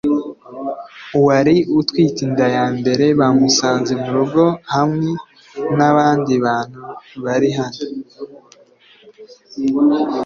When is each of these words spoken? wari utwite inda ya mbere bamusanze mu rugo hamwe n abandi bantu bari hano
wari 1.27 1.55
utwite 1.79 2.19
inda 2.27 2.47
ya 2.57 2.65
mbere 2.77 3.05
bamusanze 3.19 3.93
mu 4.01 4.09
rugo 4.17 4.43
hamwe 4.73 5.09
n 5.77 5.79
abandi 5.91 6.31
bantu 6.45 6.81
bari 7.23 7.49
hano 7.57 7.83